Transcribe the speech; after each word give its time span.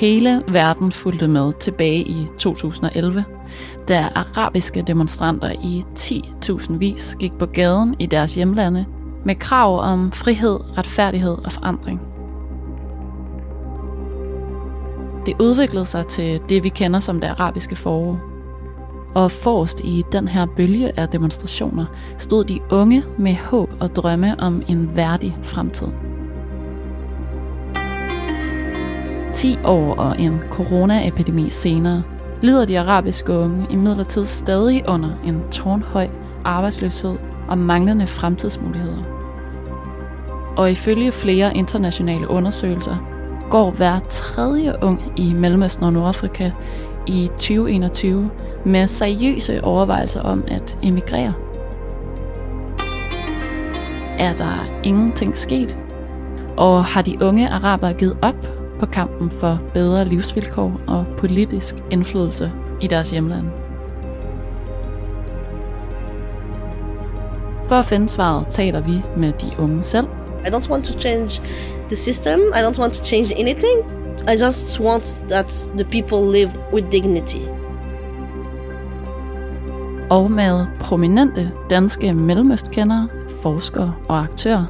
Hele 0.00 0.42
verden 0.48 0.92
fulgte 0.92 1.28
med 1.28 1.52
tilbage 1.52 2.00
i 2.00 2.26
2011, 2.38 3.24
da 3.88 4.08
arabiske 4.14 4.82
demonstranter 4.82 5.50
i 5.50 5.82
10.000 5.98 6.76
vis 6.76 7.16
gik 7.18 7.32
på 7.38 7.46
gaden 7.46 7.96
i 7.98 8.06
deres 8.06 8.34
hjemlande 8.34 8.86
med 9.24 9.34
krav 9.34 9.80
om 9.80 10.12
frihed, 10.12 10.78
retfærdighed 10.78 11.38
og 11.44 11.52
forandring. 11.52 12.00
Det 15.26 15.36
udviklede 15.40 15.84
sig 15.84 16.06
til 16.06 16.40
det, 16.48 16.64
vi 16.64 16.68
kender 16.68 17.00
som 17.00 17.20
det 17.20 17.28
arabiske 17.28 17.76
forår. 17.76 18.20
Og 19.14 19.30
forrest 19.30 19.80
i 19.84 20.04
den 20.12 20.28
her 20.28 20.46
bølge 20.56 20.98
af 20.98 21.08
demonstrationer 21.08 21.86
stod 22.18 22.44
de 22.44 22.60
unge 22.70 23.04
med 23.18 23.34
håb 23.34 23.70
og 23.80 23.96
drømme 23.96 24.40
om 24.40 24.62
en 24.68 24.96
værdig 24.96 25.36
fremtid. 25.42 25.88
10 29.32 29.58
år 29.64 29.94
og 29.94 30.20
en 30.20 30.40
coronaepidemi 30.50 31.50
senere 31.50 32.02
lider 32.42 32.64
de 32.64 32.80
arabiske 32.80 33.32
unge 33.32 33.66
imidlertid 33.70 34.24
stadig 34.24 34.84
under 34.88 35.10
en 35.24 35.42
tårnhøj 35.50 36.08
arbejdsløshed 36.44 37.16
og 37.48 37.58
manglende 37.58 38.06
fremtidsmuligheder. 38.06 39.02
Og 40.56 40.70
ifølge 40.70 41.12
flere 41.12 41.56
internationale 41.56 42.28
undersøgelser 42.28 42.96
går 43.50 43.70
hver 43.70 43.98
tredje 43.98 44.74
ung 44.82 45.12
i 45.16 45.32
Mellemøsten 45.32 45.84
og 45.84 45.92
Nordafrika 45.92 46.50
i 47.06 47.28
2021 47.32 48.30
med 48.64 48.86
seriøse 48.86 49.64
overvejelser 49.64 50.20
om 50.20 50.44
at 50.48 50.78
emigrere. 50.82 51.34
Er 54.18 54.34
der 54.34 54.80
ingenting 54.84 55.36
sket? 55.36 55.78
Og 56.56 56.84
har 56.84 57.02
de 57.02 57.18
unge 57.22 57.48
arabere 57.48 57.94
givet 57.94 58.18
op 58.22 58.59
på 58.80 58.86
kampen 58.86 59.30
for 59.30 59.60
bedre 59.74 60.04
livsvilkår 60.04 60.80
og 60.86 61.04
politisk 61.18 61.74
indflydelse 61.90 62.52
i 62.80 62.86
deres 62.86 63.10
hjemland? 63.10 63.46
For 67.68 67.76
at 67.76 67.84
finde 67.84 68.08
svaret 68.08 68.46
taler 68.48 68.80
vi 68.80 69.02
med 69.16 69.32
de 69.32 69.50
unge 69.58 69.82
selv. 69.82 70.06
I 70.46 70.48
don't 70.48 70.70
want 70.70 70.84
to 70.84 70.98
change 70.98 71.42
the 71.88 71.96
system. 71.96 72.40
I 72.40 72.60
don't 72.60 72.80
want 72.80 72.94
to 72.94 73.04
change 73.04 73.34
anything. 73.38 73.78
I 74.28 74.44
just 74.44 74.80
want 74.80 75.24
that 75.28 75.68
the 75.76 75.84
people 75.84 76.38
live 76.38 76.50
with 76.72 76.90
dignity. 76.92 77.44
Og 80.10 80.30
med 80.30 80.66
prominente 80.80 81.50
danske 81.70 82.12
mellemøstkendere, 82.12 83.08
forskere 83.42 83.94
og 84.08 84.18
aktører, 84.18 84.64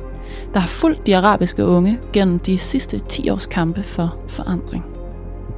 der 0.55 0.61
har 0.61 0.69
fulgt 0.69 1.07
de 1.07 1.17
arabiske 1.17 1.65
unge 1.65 1.99
gennem 2.13 2.39
de 2.39 2.59
sidste 2.59 2.99
10 2.99 3.31
års 3.31 3.47
kampe 3.47 3.83
for 3.83 4.17
forandring. 4.29 4.85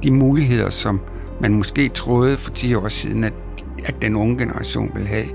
De 0.03 0.11
muligheder, 0.11 0.69
som 0.69 1.01
man 1.41 1.53
måske 1.53 1.89
troede 1.89 2.37
for 2.37 2.51
10 2.51 2.75
år 2.75 2.87
siden, 2.87 3.23
at, 3.23 3.33
at 3.85 3.95
den 4.01 4.15
unge 4.15 4.37
generation 4.37 4.91
ville 4.93 5.07
have, 5.07 5.25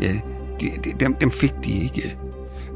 ja, 0.00 0.12
de, 0.60 0.66
de, 0.84 0.92
dem, 1.00 1.14
dem 1.14 1.30
fik 1.30 1.52
de 1.64 1.72
ikke. 1.72 2.16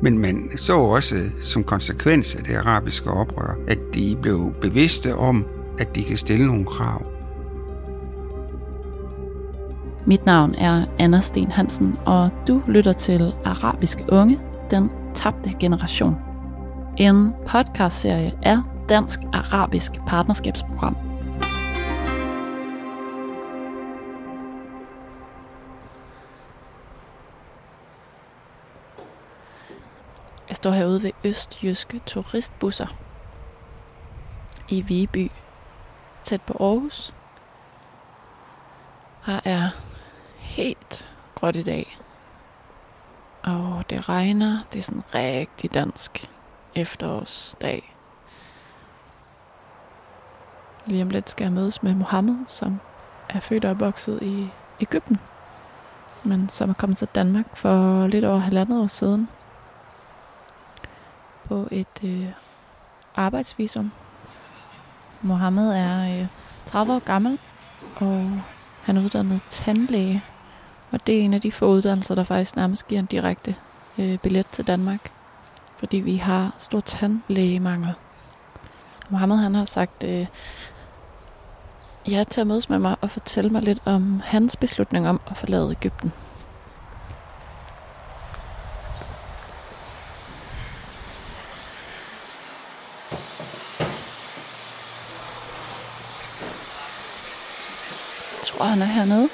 Men 0.02 0.18
man 0.18 0.50
så 0.56 0.76
også 0.76 1.16
som 1.40 1.64
konsekvens 1.64 2.34
af 2.34 2.44
det 2.44 2.54
arabiske 2.54 3.10
oprør, 3.10 3.58
at 3.68 3.78
de 3.94 4.16
blev 4.22 4.52
bevidste 4.60 5.16
om, 5.16 5.44
at 5.78 5.96
de 5.96 6.02
kan 6.02 6.16
stille 6.16 6.46
nogle 6.46 6.64
krav. 6.64 7.06
Mit 10.06 10.26
navn 10.26 10.54
er 10.54 10.84
Anna 10.98 11.20
Sten 11.20 11.50
Hansen, 11.50 11.96
og 12.06 12.30
du 12.48 12.62
lytter 12.68 12.92
til 12.92 13.32
Arabiske 13.44 14.04
Unge, 14.08 14.38
den 14.70 14.90
tabte 15.14 15.54
generation. 15.60 16.16
En 16.96 17.32
podcastserie 17.46 18.38
af 18.42 18.56
Dansk 18.88 19.20
Arabisk 19.32 19.92
Partnerskabsprogram. 20.06 20.96
Jeg 30.48 30.56
står 30.56 30.70
herude 30.70 31.02
ved 31.02 31.10
Østjyske 31.24 32.00
turistbusser 32.06 32.86
i 34.68 34.80
Viby, 34.80 35.30
tæt 36.24 36.42
på 36.42 36.56
Aarhus. 36.60 37.14
Her 39.26 39.40
er 39.44 39.68
helt 40.38 41.08
gråt 41.34 41.56
i 41.56 41.62
dag. 41.62 41.96
Og 43.44 43.84
det 43.90 44.08
regner. 44.08 44.58
Det 44.72 44.78
er 44.78 44.82
sådan 44.82 45.02
rigtig 45.14 45.74
dansk 45.74 46.30
efterårsdag. 46.74 47.94
Lige 50.86 51.02
om 51.02 51.10
lidt 51.10 51.30
skal 51.30 51.44
jeg 51.44 51.52
mødes 51.52 51.82
med 51.82 51.94
Mohammed, 51.94 52.36
som 52.46 52.80
er 53.28 53.40
født 53.40 53.64
og 53.64 53.70
opvokset 53.70 54.22
i 54.22 54.48
Ægypten, 54.80 55.18
men 56.22 56.48
som 56.48 56.70
er 56.70 56.74
kommet 56.74 56.98
til 56.98 57.08
Danmark 57.14 57.56
for 57.56 58.06
lidt 58.06 58.24
over 58.24 58.38
halvandet 58.38 58.82
år 58.82 58.86
siden 58.86 59.28
på 61.44 61.68
et 61.70 62.04
øh, 62.04 62.28
arbejdsvisum. 63.16 63.92
Mohammed 65.22 65.72
er 65.72 66.20
øh, 66.20 66.26
30 66.66 66.94
år 66.94 66.98
gammel, 66.98 67.38
og 67.96 68.40
han 68.82 68.96
er 68.96 69.04
uddannet 69.04 69.42
tandlæge. 69.48 70.22
Og 70.94 71.06
det 71.06 71.18
er 71.18 71.20
en 71.20 71.34
af 71.34 71.40
de 71.40 71.52
få 71.52 71.66
uddannelser, 71.66 72.14
der 72.14 72.24
faktisk 72.24 72.56
nærmest 72.56 72.88
giver 72.88 72.98
en 72.98 73.06
direkte 73.06 73.54
øh, 73.98 74.18
billet 74.18 74.46
til 74.46 74.66
Danmark. 74.66 75.12
Fordi 75.78 75.96
vi 75.96 76.16
har 76.16 76.54
stor 76.58 76.80
tandlægemangel. 76.80 77.92
Mohammed 79.08 79.36
han 79.36 79.54
har 79.54 79.64
sagt 79.64 80.04
øh, 80.04 80.26
ja 82.10 82.24
til 82.24 82.40
at 82.40 82.46
mødes 82.46 82.68
med 82.68 82.78
mig 82.78 82.96
og 83.00 83.10
fortælle 83.10 83.50
mig 83.50 83.62
lidt 83.62 83.78
om 83.84 84.20
hans 84.24 84.56
beslutning 84.56 85.08
om 85.08 85.20
at 85.26 85.36
forlade 85.36 85.70
Ægypten. 85.70 86.12
Jeg 98.32 98.46
tror, 98.46 98.64
han 98.64 98.82
er 98.82 98.86
hernede. 98.86 99.28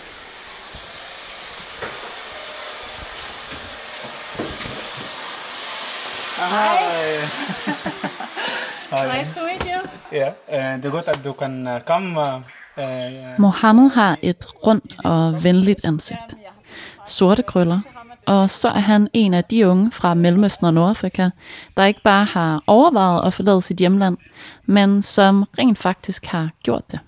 Hej. 8.90 9.18
Nice 9.18 9.30
to 9.34 9.40
meet 9.46 9.62
you. 9.62 9.80
Ja, 10.12 10.28
øh, 10.28 10.76
det 10.76 10.84
er 10.84 10.90
godt, 10.90 11.08
at 11.08 11.20
du 11.24 11.32
kan 11.32 11.68
øh, 11.68 11.80
komme. 11.80 12.20
øh, 12.78 13.38
Mohammed 13.38 13.90
har 13.90 14.18
et 14.22 14.46
rundt 14.66 14.94
og 15.04 15.44
venligt 15.44 15.80
ansigt. 15.84 16.34
Sorte 17.06 17.42
krøller. 17.42 17.80
Og 18.26 18.50
så 18.50 18.68
er 18.68 18.78
han 18.78 19.08
en 19.12 19.34
af 19.34 19.44
de 19.44 19.68
unge 19.68 19.92
fra 19.92 20.14
Mellemøsten 20.14 20.66
og 20.66 20.74
Nordafrika, 20.74 21.30
der 21.76 21.84
ikke 21.84 22.02
bare 22.02 22.24
har 22.24 22.62
overvejet 22.66 23.26
at 23.26 23.34
forlade 23.34 23.62
sit 23.62 23.76
hjemland, 23.76 24.16
men 24.66 25.02
som 25.02 25.44
rent 25.58 25.78
faktisk 25.78 26.26
har 26.26 26.50
gjort 26.62 26.90
det. 26.90 27.00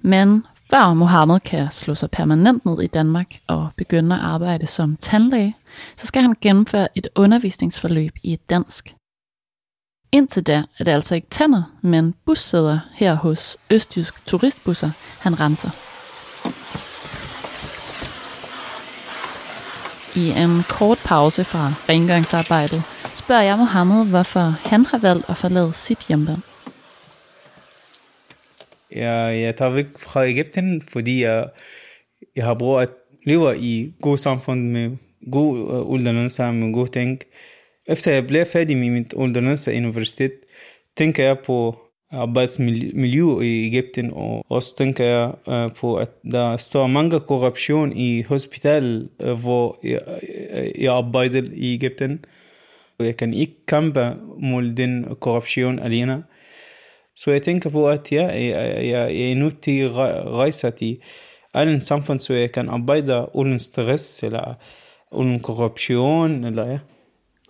Men 0.00 0.46
før 0.70 0.94
Mohammed 0.94 1.40
kan 1.40 1.70
slå 1.70 1.94
sig 1.94 2.10
permanent 2.10 2.66
ned 2.66 2.82
i 2.82 2.86
Danmark 2.86 3.26
og 3.46 3.68
begynde 3.76 4.14
at 4.14 4.20
arbejde 4.22 4.66
som 4.66 4.96
tandlæge, 4.96 5.56
så 5.96 6.06
skal 6.06 6.22
han 6.22 6.34
gennemføre 6.40 6.88
et 6.94 7.08
undervisningsforløb 7.16 8.12
i 8.22 8.32
et 8.32 8.50
dansk. 8.50 8.94
Indtil 10.12 10.42
da 10.42 10.62
er 10.78 10.84
det 10.84 10.92
altså 10.92 11.14
ikke 11.14 11.30
tænder, 11.30 11.78
men 11.82 12.14
bussæder 12.26 12.78
her 12.94 13.14
hos 13.14 13.56
Østjysk 13.70 14.26
Turistbusser, 14.26 14.90
han 15.20 15.40
renser. 15.40 15.70
I 20.16 20.24
en 20.42 20.62
kort 20.68 20.98
pause 21.04 21.44
fra 21.44 21.72
rengøringsarbejdet 21.88 22.82
spørger 23.14 23.42
jeg 23.42 23.58
Mohammed, 23.58 24.06
hvorfor 24.06 24.40
han 24.40 24.84
har 24.86 24.98
valgt 24.98 25.30
at 25.30 25.36
forlade 25.36 25.72
sit 25.72 26.06
hjemland. 26.08 26.42
Jeg, 28.90 29.40
jeg 29.40 29.56
tager 29.56 29.70
væk 29.70 29.86
fra 29.98 30.26
Ægypten, 30.26 30.82
fordi 30.82 31.22
jeg, 31.22 31.48
jeg 32.36 32.44
har 32.44 32.54
brug 32.54 32.80
at 32.80 32.88
leve 33.26 33.58
i 33.58 33.94
god 34.02 34.18
samfund 34.18 34.60
med 34.62 34.96
جو 35.30 35.70
اولدنانسا 35.70 36.50
من 36.50 36.72
جو 36.72 36.86
تينك 36.86 37.26
افتا 37.90 38.20
بلاي 38.20 38.44
فادي 38.44 38.74
مي 38.74 38.90
من 38.90 39.04
اولدنانسا 39.16 39.76
انيفرسيتيت 39.76 40.44
تينك 40.96 41.18
يا 41.18 41.32
بو 41.32 41.74
عباس 42.12 42.60
مليو 42.60 43.40
ايجيبتن 43.40 44.10
أو 44.10 44.44
اوس 44.52 44.74
تينك 44.74 45.00
يا 45.00 45.36
بو 45.82 46.04
دا 46.24 46.54
استوا 46.54 46.86
مانجا 46.86 47.18
كوربشيون 47.18 47.90
اي 47.90 48.24
هوسبيتال 48.28 49.08
فو 49.42 49.74
يا 50.78 50.90
عبايدل 50.90 51.52
ايجيبتن 51.52 52.18
كان 52.98 53.32
اي 53.32 53.48
كامبا 53.66 54.20
مولدن 54.36 55.14
كوربشيون 55.14 55.78
الينا 55.78 56.24
سو 57.14 57.32
اي 57.32 57.40
تينك 57.40 57.68
بو 57.68 57.88
اتيا 57.88 58.22
يا 58.22 59.08
يا 59.08 59.34
نوتي 59.34 59.86
غايساتي 59.86 61.00
ان 61.56 61.80
سامفون 61.80 62.18
سو 62.18 62.46
كان 62.46 62.68
عبايدا 62.68 63.28
اولن 63.34 63.58
ستريس 63.58 64.26
uden 65.10 65.40
korruption, 65.40 66.44
eller 66.44 66.66
ja. 66.66 66.78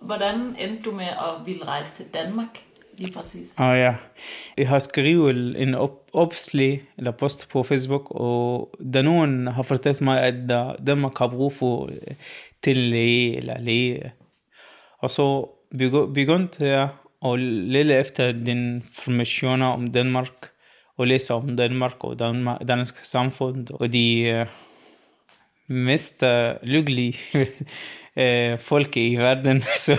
Hvordan 0.01 0.55
endte 0.59 0.83
du 0.83 0.91
med 0.91 1.05
at 1.05 1.45
ville 1.45 1.65
rejse 1.65 1.95
til 1.95 2.05
Danmark? 2.13 2.63
Lige 2.97 3.13
præcis. 3.13 3.53
Og 3.57 3.77
ja, 3.77 3.95
jeg 4.57 4.69
har 4.69 4.79
skrevet 4.79 5.61
en 5.61 5.75
op, 5.75 6.09
opslag 6.13 6.83
eller 6.97 7.11
post 7.11 7.49
på 7.49 7.63
Facebook, 7.63 8.11
og 8.11 8.69
der 8.93 9.01
nogen 9.01 9.47
har 9.47 9.63
fortalt 9.63 10.01
mig, 10.01 10.21
at 10.21 10.49
Danmark 10.87 11.17
har 11.17 11.27
brug 11.27 11.53
for 11.53 11.89
til 12.63 12.77
læge 12.77 13.37
eller 13.37 13.59
læge. 13.59 14.11
Og 14.99 15.09
så 15.09 15.49
begyndte 16.13 16.65
jeg 16.65 16.89
at 17.25 17.39
lede 17.39 17.93
efter 17.93 18.31
den 18.31 18.75
informationer 18.75 19.65
om 19.65 19.87
Danmark, 19.87 20.49
og 20.97 21.07
læse 21.07 21.33
om 21.33 21.57
Danmark 21.57 22.03
og 22.03 22.19
Danmark, 22.19 22.67
dansk 22.67 23.05
samfund, 23.05 23.67
og 23.73 23.93
de 23.93 24.45
uh, 25.69 25.75
mest 25.75 26.23
uh, 26.23 26.57
lykkelige 26.63 27.15
folk 28.59 28.97
i 28.97 29.15
verden. 29.15 29.61
Så 29.85 29.95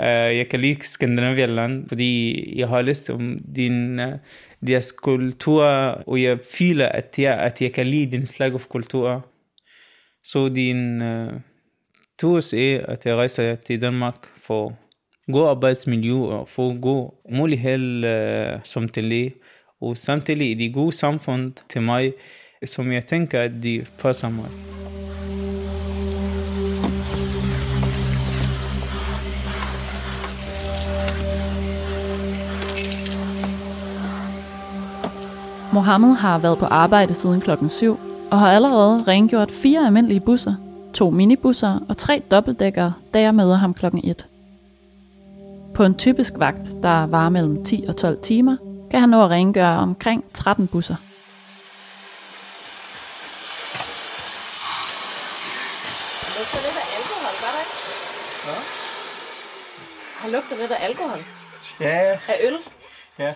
uh, 0.00 0.36
jeg 0.36 0.48
kan 0.50 0.60
lide 0.60 0.86
Skandinavialand, 0.86 1.88
fordi 1.88 2.44
jeg 2.58 2.68
har 2.68 2.82
lyst 2.82 3.10
om 3.10 3.38
din, 3.56 3.98
eh, 4.00 4.18
deres 4.66 4.92
kultur, 4.92 5.64
og 6.06 6.22
jeg 6.22 6.38
føler, 6.58 6.88
at 6.88 7.18
jeg, 7.18 7.38
at 7.38 7.62
jeg 7.62 7.72
kan 7.72 7.86
lide 7.86 8.10
din 8.10 8.26
slag 8.26 8.52
af 8.54 8.68
kultur. 8.68 9.26
Så 10.24 10.48
din 10.48 11.02
eh, 11.02 11.26
uh, 11.26 11.40
tur 12.18 12.38
er, 12.38 12.86
at 12.88 13.06
jeg 13.06 13.16
rejser 13.16 13.54
til 13.54 13.80
Danmark 13.80 14.26
for 14.36 14.76
god 15.32 15.48
arbejdsmiljø 15.48 16.14
og 16.14 16.48
få 16.48 16.74
god 16.74 17.10
mulighed 17.30 18.04
uh, 18.04 18.60
som 18.64 18.88
til 18.88 19.04
læge. 19.04 19.34
Og 19.80 19.96
samtidig 19.96 20.52
er 20.52 20.56
det 20.56 20.74
god 20.74 20.92
samfund 20.92 21.52
til 21.68 21.82
mig, 21.82 22.12
som 22.64 22.92
jeg 22.92 23.06
tænker, 23.06 23.40
at 23.40 23.52
de 23.62 23.86
passer 23.98 24.28
mig. 24.28 24.44
Mohammed 35.72 36.14
har 36.14 36.38
været 36.38 36.58
på 36.58 36.64
arbejde 36.64 37.14
siden 37.14 37.40
klokken 37.40 37.68
7 37.68 37.98
og 38.30 38.38
har 38.38 38.52
allerede 38.52 39.04
rengjort 39.08 39.50
fire 39.50 39.86
almindelige 39.86 40.20
busser, 40.20 40.54
to 40.94 41.10
minibusser 41.10 41.78
og 41.88 41.96
tre 41.96 42.22
dobbeltdækkere, 42.30 42.92
da 43.14 43.20
jeg 43.20 43.34
møder 43.34 43.56
ham 43.56 43.74
klokken 43.74 44.00
1. 44.04 44.26
På 45.74 45.84
en 45.84 45.94
typisk 45.94 46.32
vagt, 46.36 46.82
der 46.82 47.06
varer 47.06 47.28
mellem 47.28 47.64
10 47.64 47.84
og 47.88 47.96
12 47.96 48.18
timer, 48.22 48.56
kan 48.90 49.00
han 49.00 49.08
nå 49.08 49.24
at 49.24 49.30
rengøre 49.30 49.78
omkring 49.78 50.24
13 50.34 50.66
busser. 50.66 51.05
Lugter 56.52 56.66
lidt 56.66 56.76
af 56.76 56.86
alkohol, 56.96 57.34
gør 57.42 57.50
der 57.54 57.60
ikke? 57.60 57.76
Ja. 58.46 58.58
Han 60.20 60.30
lugter 60.30 60.56
lidt 60.56 60.72
af 60.72 60.84
alkohol. 60.84 61.24
Ja, 61.80 62.10
ja. 62.10 62.18
Af 62.28 62.36
øl. 62.42 62.58
ja. 63.18 63.34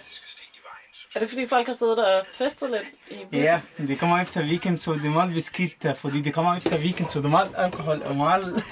Er 1.15 1.21
det 1.21 1.29
fordi 1.29 1.47
folk 1.49 1.67
har 1.67 1.75
siddet 1.75 1.99
og 2.07 2.27
festet 2.35 2.71
lidt 2.71 2.89
i 3.11 3.25
bussen? 3.25 3.43
Ja, 3.43 3.61
det 3.79 3.99
kommer 3.99 4.23
efter 4.23 4.43
weekend, 4.43 4.77
så 4.77 4.93
det 4.93 5.07
er 5.07 5.11
meget 5.11 5.35
beskidt, 5.35 5.87
fordi 5.99 6.21
det 6.21 6.35
kommer 6.35 6.57
efter 6.57 6.79
weekend, 6.79 7.09
så 7.09 7.19
det 7.19 7.25
er 7.25 7.29
meget 7.29 7.55
alkohol 7.57 8.03
og 8.03 8.17
meget... 8.17 8.65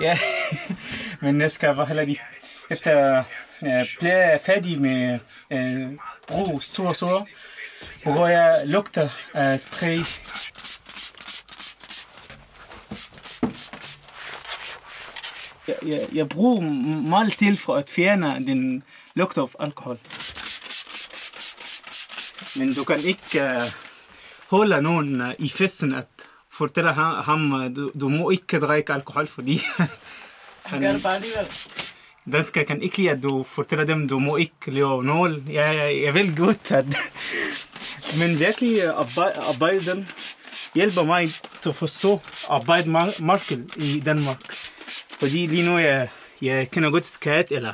Ja, 0.00 0.18
men 1.22 1.40
jeg 1.40 1.50
skal 1.50 1.74
bare 1.74 1.86
heller 1.86 2.04
lige... 2.04 2.20
Efter 2.70 3.24
jeg 3.62 3.86
bliver 3.98 4.38
færdig 4.38 4.80
med 4.80 5.18
øh, 5.52 5.88
brug 6.26 6.62
store 6.62 6.94
sår, 6.94 7.28
hvor 8.02 8.26
jeg 8.26 8.62
lugter 8.64 9.08
af 9.34 9.60
spray. 9.60 9.98
Jeg, 15.86 16.28
bruger 16.28 16.60
meget 17.08 17.32
til 17.38 17.56
for 17.56 17.76
at 17.76 17.90
fjerne 17.90 18.46
den 18.46 18.82
lugt 19.14 19.38
af 19.38 19.46
alkohol. 19.60 19.98
Men 22.56 22.74
du 22.74 22.84
kan 22.84 22.98
ikke 23.04 23.44
uh, 23.44 23.62
holde 24.50 24.82
nogen 24.82 25.20
uh, 25.20 25.28
i 25.38 25.48
festen 25.48 25.94
at 25.94 26.06
fortælle 26.50 26.92
ham, 26.92 27.52
uh, 27.52 27.76
du, 27.76 27.90
du 28.00 28.08
må 28.08 28.30
ikke 28.30 28.60
drikke 28.60 28.92
alkohol, 28.92 29.26
fordi 29.26 29.60
Han 30.64 30.82
gør 30.82 30.92
det 30.92 31.02
bare 31.02 31.14
alligevel. 31.14 31.46
danskere 32.32 32.64
kan 32.64 32.82
ikke 32.82 32.96
lide, 32.96 33.10
at 33.10 33.22
du 33.22 33.42
fortæller 33.42 33.84
dem, 33.84 34.08
du 34.08 34.18
må 34.18 34.36
ikke 34.36 34.70
lave 34.70 35.04
noget. 35.04 35.42
Jeg, 35.48 35.76
jeg, 35.76 36.02
jeg 36.04 36.14
vil 36.14 36.36
godt, 36.36 36.72
at... 36.72 36.86
Men 38.18 38.38
virkelig 38.38 38.84
arbejde, 38.84 39.40
arbejden 39.48 40.08
hjælper 40.74 41.02
mig 41.02 41.30
til 41.62 41.68
at 41.68 41.74
forstå 41.74 42.20
arbejdsmarkedet 42.48 43.76
i 43.76 44.00
Danmark. 44.00 44.40
Fordi 45.20 45.46
lige 45.46 45.66
nu, 45.70 45.78
jeg, 45.78 46.08
jeg 46.42 46.70
kender 46.70 46.90
godt 46.90 47.06
skat, 47.06 47.46
eller 47.50 47.72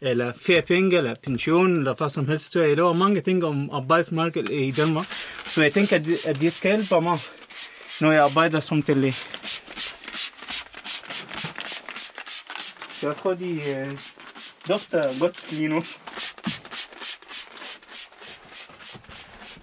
eller 0.00 0.32
feriepenge, 0.46 0.96
eller 0.96 1.14
pension, 1.22 1.76
eller 1.78 1.94
hvad 1.94 2.10
som 2.10 2.28
helst. 2.28 2.52
Så 2.52 2.60
jeg 2.60 2.76
laver 2.76 2.92
mange 2.92 3.20
ting 3.20 3.44
om 3.44 3.70
arbejdsmarkedet 3.72 4.50
i 4.50 4.70
Danmark. 4.70 5.06
Så 5.46 5.62
jeg 5.62 5.72
tænker, 5.74 5.96
at 5.96 6.04
det, 6.04 6.26
at 6.26 6.40
det 6.40 6.52
skal 6.52 6.70
hjælpe 6.70 7.00
mig, 7.00 7.18
når 8.00 8.12
jeg 8.12 8.24
arbejder 8.24 8.60
som 8.60 8.82
tele. 8.82 9.12
Så 12.92 13.06
jeg 13.06 13.16
tror, 13.16 13.34
de 13.34 13.60
øh, 13.76 13.90
dufter 14.68 15.20
godt 15.20 15.52
lige 15.52 15.68
nu. 15.68 15.82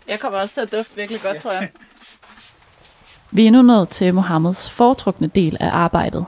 Jeg 0.08 0.20
kommer 0.20 0.40
også 0.40 0.54
til 0.54 0.62
at 0.62 0.72
dufte 0.72 0.96
virkelig 0.96 1.22
godt, 1.22 1.42
tror 1.42 1.52
jeg. 1.52 1.70
Vi 3.32 3.48
er 3.48 3.52
nu 3.52 3.62
nået 3.62 3.90
til 3.90 4.14
Mohammeds 4.14 4.70
foretrukne 4.70 5.28
del 5.28 5.58
af 5.60 5.70
arbejdet, 5.70 6.26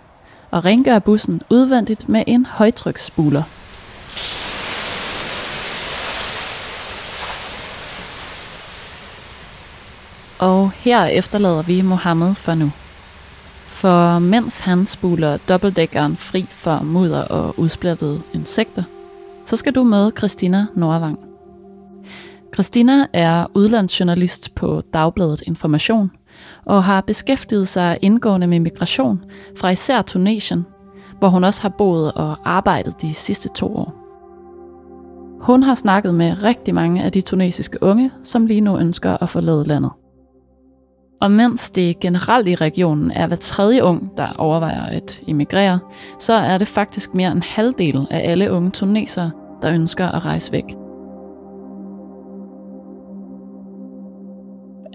og 0.52 0.66
rengør 0.66 1.00
bussen 1.00 1.42
udvendigt 1.50 2.10
med 2.10 2.24
en 2.28 2.46
højtryksspuler. 2.46 3.44
Og 10.40 10.72
her 10.72 11.06
efterlader 11.06 11.62
vi 11.62 11.82
Mohammed 11.82 12.36
for 12.36 12.54
nu. 12.54 12.72
For 13.68 14.20
mens 14.20 14.60
han 14.60 14.86
spuler 14.86 15.38
dobbeltdækkeren 15.38 16.18
fri 16.18 16.46
for 16.52 16.80
mudder 16.84 17.22
og 17.22 17.60
udsplættede 17.60 18.22
insekter, 18.34 18.84
så 19.46 19.56
skal 19.56 19.76
du 19.76 19.84
møde 19.84 20.12
Christina 20.18 20.66
Nordvang. 20.76 21.20
Christina 22.54 23.06
er 23.14 23.46
udlandsjournalist 23.54 24.56
på 24.56 24.82
Dagbladet 24.94 25.44
Information 25.48 26.12
og 26.66 26.84
har 26.84 27.02
beskæftiget 27.02 27.68
sig 27.68 27.98
indgående 28.02 28.48
med 28.48 28.60
migration 28.60 29.24
fra 29.58 29.70
især 29.70 30.02
Tunesien, 30.02 30.66
hvor 31.20 31.30
hun 31.30 31.44
også 31.44 31.62
har 31.62 31.70
boet 31.70 32.12
og 32.12 32.38
arbejdet 32.46 33.02
de 33.02 33.14
sidste 33.14 33.50
to 33.56 33.76
år. 33.76 33.94
Hun 35.42 35.64
har 35.64 35.76
snakket 35.76 36.14
med 36.14 36.44
rigtig 36.44 36.76
mange 36.76 37.04
af 37.04 37.12
de 37.12 37.22
tunesiske 37.22 37.84
unge, 37.84 38.12
som 38.24 38.46
lige 38.46 38.62
nu 38.62 38.78
ønsker 38.78 39.18
at 39.24 39.30
forlade 39.30 39.64
landet. 39.64 39.92
Og 41.22 41.32
mens 41.32 41.70
det 41.70 42.00
generelt 42.00 42.48
i 42.48 42.56
regionen 42.56 43.12
er 43.12 43.28
hver 43.28 43.36
tredje 43.36 43.84
ung, 43.84 44.18
der 44.18 44.34
overvejer 44.38 44.86
at 44.86 45.22
emigrere, 45.28 45.80
så 46.20 46.34
er 46.34 46.58
det 46.58 46.68
faktisk 46.68 47.14
mere 47.14 47.32
end 47.32 47.44
halvdelen 47.44 48.08
af 48.10 48.32
alle 48.32 48.52
unge 48.52 48.72
tunesere, 48.72 49.32
der 49.62 49.72
ønsker 49.72 50.08
at 50.08 50.26
rejse 50.26 50.52
væk. 50.52 50.66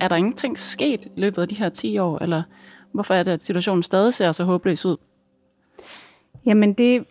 Er 0.05 0.09
der 0.09 0.17
ingenting 0.17 0.59
sket 0.59 1.05
i 1.05 1.21
løbet 1.21 1.43
af 1.43 1.49
de 1.49 1.55
her 1.55 1.69
10 1.69 1.99
år, 1.99 2.19
eller 2.19 2.43
hvorfor 2.93 3.15
er 3.15 3.23
det, 3.23 3.31
at 3.31 3.45
situationen 3.45 3.83
stadig 3.83 4.15
ser 4.15 4.33
så 4.33 4.45
håbløs 4.45 4.85
ud? 4.85 4.97
Jamen 6.47 6.73
det, 6.73 7.07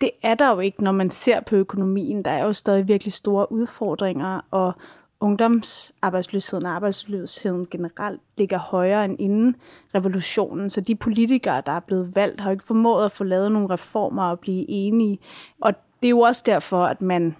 det 0.00 0.10
er 0.22 0.34
der 0.34 0.50
jo 0.50 0.60
ikke, 0.60 0.84
når 0.84 0.92
man 0.92 1.10
ser 1.10 1.40
på 1.40 1.56
økonomien. 1.56 2.24
Der 2.24 2.30
er 2.30 2.44
jo 2.44 2.52
stadig 2.52 2.88
virkelig 2.88 3.12
store 3.12 3.52
udfordringer, 3.52 4.40
og 4.50 4.72
ungdomsarbejdsløsheden 5.20 6.66
og 6.66 6.72
arbejdsløsheden 6.72 7.66
generelt 7.70 8.20
ligger 8.38 8.58
højere 8.58 9.04
end 9.04 9.16
inden 9.20 9.56
revolutionen. 9.94 10.70
Så 10.70 10.80
de 10.80 10.94
politikere, 10.94 11.62
der 11.66 11.72
er 11.72 11.80
blevet 11.80 12.16
valgt, 12.16 12.40
har 12.40 12.50
jo 12.50 12.54
ikke 12.54 12.64
formået 12.64 13.04
at 13.04 13.12
få 13.12 13.24
lavet 13.24 13.52
nogle 13.52 13.70
reformer 13.70 14.24
og 14.24 14.40
blive 14.40 14.70
enige. 14.70 15.18
Og 15.60 15.74
det 16.02 16.08
er 16.08 16.10
jo 16.10 16.20
også 16.20 16.42
derfor, 16.46 16.84
at 16.84 17.02
man 17.02 17.36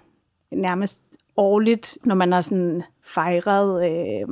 nærmest 0.51 1.01
årligt, 1.37 1.97
når 2.05 2.15
man 2.15 2.31
har 2.31 2.41
sådan 2.41 2.83
fejret 3.03 3.91
øh, 3.91 4.27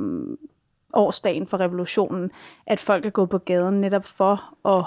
årsdagen 0.94 1.46
for 1.46 1.60
revolutionen, 1.60 2.30
at 2.66 2.80
folk 2.80 3.06
er 3.06 3.10
gået 3.10 3.28
på 3.28 3.38
gaden 3.38 3.80
netop 3.80 4.04
for 4.04 4.68
at 4.68 4.84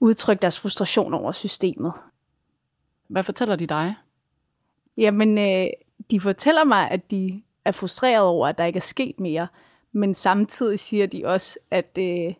udtrykke 0.00 0.42
deres 0.42 0.60
frustration 0.60 1.14
over 1.14 1.32
systemet. 1.32 1.92
Hvad 3.08 3.22
fortæller 3.22 3.56
de 3.56 3.66
dig? 3.66 3.94
Jamen, 4.96 5.38
øh, 5.38 5.66
de 6.10 6.20
fortæller 6.20 6.64
mig, 6.64 6.90
at 6.90 7.10
de 7.10 7.42
er 7.64 7.72
frustreret 7.72 8.26
over, 8.26 8.48
at 8.48 8.58
der 8.58 8.64
ikke 8.64 8.76
er 8.76 8.80
sket 8.80 9.20
mere, 9.20 9.48
men 9.92 10.14
samtidig 10.14 10.78
siger 10.78 11.06
de 11.06 11.26
også, 11.26 11.58
at 11.70 11.98
øh, 11.98 12.34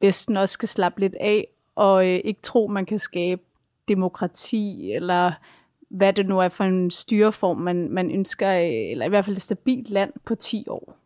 Vesten 0.00 0.36
også 0.36 0.52
skal 0.52 0.68
slappe 0.68 1.00
lidt 1.00 1.16
af, 1.20 1.48
og 1.74 2.06
øh, 2.06 2.20
ikke 2.24 2.40
tro, 2.42 2.66
man 2.66 2.86
kan 2.86 2.98
skabe 2.98 3.42
demokrati, 3.88 4.92
eller 4.92 5.32
hvad 5.88 6.12
det 6.12 6.26
nu 6.26 6.38
er 6.38 6.48
for 6.48 6.64
en 6.64 6.90
styreform, 6.90 7.56
man, 7.56 7.90
man 7.90 8.10
ønsker, 8.10 8.52
øh, 8.52 8.90
eller 8.90 9.06
i 9.06 9.08
hvert 9.08 9.24
fald 9.24 9.36
et 9.36 9.42
stabilt 9.42 9.90
land 9.90 10.12
på 10.24 10.34
10 10.34 10.64
år. 10.68 10.96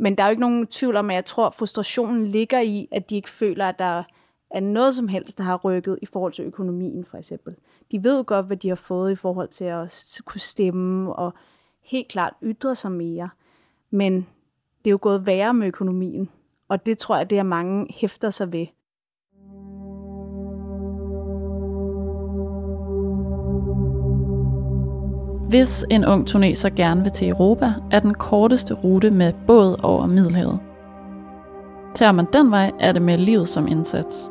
Men 0.00 0.16
der 0.16 0.22
er 0.22 0.28
jo 0.28 0.30
ikke 0.30 0.40
nogen 0.40 0.66
tvivl 0.66 0.96
om, 0.96 1.10
at 1.10 1.14
jeg 1.14 1.24
tror, 1.24 1.46
at 1.46 1.54
frustrationen 1.54 2.26
ligger 2.26 2.60
i, 2.60 2.88
at 2.92 3.10
de 3.10 3.16
ikke 3.16 3.30
føler, 3.30 3.68
at 3.68 3.78
der 3.78 4.02
er 4.50 4.60
noget 4.60 4.94
som 4.94 5.08
helst, 5.08 5.38
der 5.38 5.44
har 5.44 5.56
rykket 5.56 5.98
i 6.02 6.06
forhold 6.06 6.32
til 6.32 6.44
økonomien 6.44 7.04
for 7.04 7.18
eksempel. 7.18 7.54
De 7.90 8.04
ved 8.04 8.24
godt, 8.24 8.46
hvad 8.46 8.56
de 8.56 8.68
har 8.68 8.76
fået 8.76 9.12
i 9.12 9.14
forhold 9.14 9.48
til 9.48 9.64
at 9.64 10.20
kunne 10.24 10.40
stemme 10.40 11.12
og 11.12 11.34
helt 11.84 12.08
klart 12.08 12.34
ytre 12.42 12.74
sig 12.74 12.92
mere. 12.92 13.30
Men 13.90 14.14
det 14.78 14.86
er 14.86 14.90
jo 14.90 14.98
gået 15.02 15.26
værre 15.26 15.54
med 15.54 15.66
økonomien, 15.66 16.30
og 16.68 16.86
det 16.86 16.98
tror 16.98 17.16
jeg, 17.16 17.30
det 17.30 17.38
er 17.38 17.42
mange 17.42 17.86
hæfter 17.90 18.30
sig 18.30 18.52
ved. 18.52 18.66
Hvis 25.48 25.84
en 25.90 26.04
ung 26.04 26.26
tuneser 26.26 26.68
gerne 26.68 27.02
vil 27.02 27.12
til 27.12 27.28
Europa, 27.28 27.72
er 27.90 28.00
den 28.00 28.14
korteste 28.14 28.74
rute 28.74 29.10
med 29.10 29.32
båd 29.46 29.76
over 29.82 30.06
Middelhavet. 30.06 30.58
Tager 31.94 32.12
man 32.12 32.26
den 32.32 32.50
vej, 32.50 32.72
er 32.80 32.92
det 32.92 33.02
med 33.02 33.18
livet 33.18 33.48
som 33.48 33.68
indsats. 33.68 34.30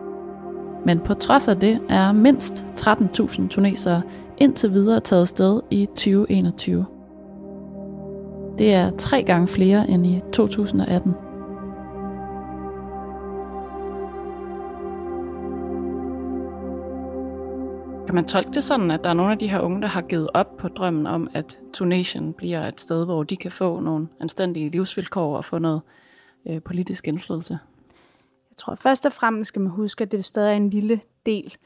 Men 0.86 1.00
på 1.00 1.14
trods 1.14 1.48
af 1.48 1.58
det 1.58 1.80
er 1.90 2.12
mindst 2.12 2.66
13.000 2.80 3.48
tunesere 3.48 4.02
indtil 4.38 4.74
videre 4.74 5.00
taget 5.00 5.28
sted 5.28 5.62
i 5.72 5.86
2021. 5.86 6.86
Det 8.58 8.74
er 8.74 8.92
tre 8.98 9.24
gange 9.24 9.48
flere 9.48 9.90
end 9.90 10.06
i 10.06 10.22
2018. 10.34 11.16
Kan 18.08 18.16
man 18.16 18.26
tolke 18.26 18.52
det 18.52 18.64
sådan, 18.64 18.92
at 18.92 19.04
der 19.04 19.10
er 19.10 19.14
nogle 19.14 19.32
af 19.32 19.38
de 19.38 19.50
her 19.50 19.60
unge, 19.60 19.82
der 19.82 19.88
har 19.88 20.02
givet 20.02 20.30
op 20.34 20.58
på 20.58 20.68
drømmen 20.68 21.08
om, 21.08 21.30
at 21.34 21.60
Tunesien 21.74 22.34
bliver 22.34 22.68
et 22.68 22.82
sted, 22.82 23.06
hvor 23.06 23.24
de 23.24 23.38
kan 23.38 23.52
få 23.52 23.80
nogle 23.80 24.08
anstændige 24.22 24.70
livsvilkår 24.70 25.38
og 25.38 25.46
få 25.46 25.60
noget 25.60 25.82
øh, 26.48 26.62
politisk 26.62 27.08
indflydelse? 27.08 27.60
Jeg 28.50 28.58
tror 28.58 28.76
først 28.76 29.06
og 29.06 29.12
fremmest 29.12 29.48
skal 29.48 29.62
man 29.62 29.72
huske, 29.72 30.02
at 30.02 30.12
det 30.12 30.26
stadig 30.26 30.52
er 30.52 30.56
en 30.56 30.70
lille 30.70 31.02
del 31.26 31.58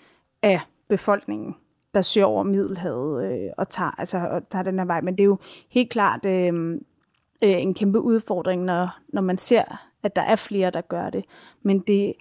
af 0.41 0.59
befolkningen, 0.89 1.55
der 1.93 2.01
søger 2.01 2.27
over 2.27 2.43
Middelhavet 2.43 3.31
øh, 3.31 3.49
og, 3.57 3.69
tager, 3.69 3.99
altså, 3.99 4.17
og 4.17 4.49
tager 4.49 4.63
den 4.63 4.79
her 4.79 4.85
vej. 4.85 5.01
Men 5.01 5.13
det 5.13 5.21
er 5.21 5.25
jo 5.25 5.37
helt 5.69 5.89
klart 5.89 6.25
øh, 6.25 6.73
øh, 7.43 7.61
en 7.61 7.73
kæmpe 7.73 7.99
udfordring, 7.99 8.63
når, 8.63 8.99
når 9.13 9.21
man 9.21 9.37
ser, 9.37 9.63
at 10.03 10.15
der 10.15 10.21
er 10.21 10.35
flere, 10.35 10.69
der 10.69 10.81
gør 10.81 11.09
det. 11.09 11.25
Men 11.63 11.79
det, 11.79 12.13